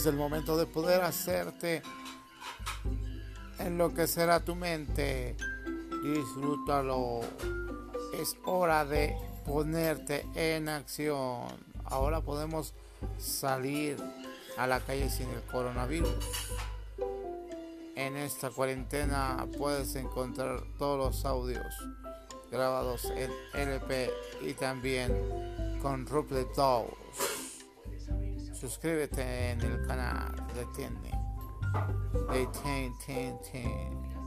[0.00, 1.82] es el momento de poder hacerte
[3.58, 5.36] en lo que será tu mente.
[6.02, 7.20] Disfrútalo.
[8.14, 9.14] Es hora de
[9.44, 11.48] ponerte en acción.
[11.84, 12.72] Ahora podemos
[13.18, 13.98] salir
[14.56, 16.16] a la calle sin el coronavirus.
[17.94, 21.74] En esta cuarentena puedes encontrar todos los audios
[22.50, 24.10] grabados en LP
[24.40, 27.29] y también con Ruplet Dolls.
[28.60, 31.10] Suscríbete en el canal de Tiene.
[32.30, 34.19] De Ten.